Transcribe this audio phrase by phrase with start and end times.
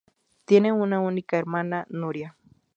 [0.45, 2.35] Tiene una única hermana, Núria.